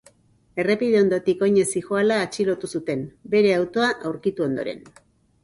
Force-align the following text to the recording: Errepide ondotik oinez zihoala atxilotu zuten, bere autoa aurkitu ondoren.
Errepide 0.61 1.01
ondotik 1.01 1.43
oinez 1.47 1.65
zihoala 1.81 2.17
atxilotu 2.29 2.71
zuten, 2.73 3.05
bere 3.35 3.53
autoa 3.59 3.93
aurkitu 4.11 4.49
ondoren. 4.49 4.85